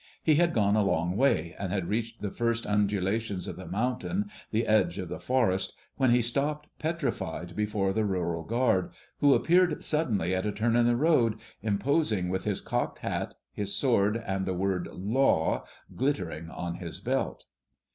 He 0.23 0.33
had 0.33 0.55
gone 0.55 0.75
a 0.75 0.81
long 0.83 1.15
way 1.15 1.55
and 1.59 1.71
had 1.71 1.85
reached 1.87 2.23
the 2.23 2.31
first 2.31 2.65
undulations 2.65 3.47
of 3.47 3.55
the 3.55 3.67
mountain, 3.67 4.31
the 4.49 4.65
edge 4.65 4.97
of 4.97 5.09
the 5.09 5.19
forest, 5.19 5.75
when 5.97 6.09
he 6.09 6.23
stopped 6.23 6.65
petrified 6.79 7.55
before 7.55 7.93
the 7.93 8.03
rural 8.03 8.43
guard, 8.43 8.89
who 9.19 9.35
appeared 9.35 9.83
suddenly 9.83 10.33
at 10.33 10.47
a 10.47 10.51
turn 10.51 10.75
in 10.75 10.87
the 10.87 10.95
road, 10.95 11.37
imposing 11.61 12.29
with 12.29 12.45
his 12.45 12.61
cocked 12.61 12.97
hat, 12.97 13.35
his 13.53 13.75
sword, 13.75 14.17
and 14.25 14.47
the 14.47 14.55
word 14.55 14.87
"Law" 14.87 15.65
glittering 15.95 16.49
on 16.49 16.77
his 16.77 16.99
belt. 16.99 17.45